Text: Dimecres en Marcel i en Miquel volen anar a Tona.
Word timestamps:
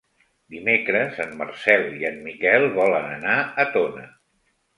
Dimecres 0.53 1.19
en 1.25 1.35
Marcel 1.41 1.85
i 1.99 2.07
en 2.09 2.17
Miquel 2.29 2.67
volen 2.79 3.07
anar 3.19 3.37
a 3.65 3.69
Tona. 3.79 4.09